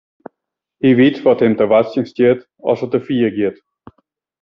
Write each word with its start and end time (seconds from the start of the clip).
Hy 0.83 0.89
wit 0.97 1.17
wat 1.25 1.41
him 1.43 1.53
te 1.57 1.65
wachtsjen 1.71 2.07
stiet 2.11 2.39
as 2.71 2.83
er 2.83 2.89
te 2.91 2.99
fier 3.07 3.31
giet. 3.37 3.57